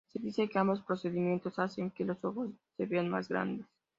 Se 0.11 0.17
dice 0.17 0.49
que 0.49 0.57
ambos 0.57 0.81
procedimientos 0.81 1.59
hacen 1.59 1.91
que 1.91 2.05
los 2.05 2.25
ojos 2.25 2.49
se 2.75 2.87
vean 2.87 3.07
más 3.07 3.29
grandes. 3.29 3.67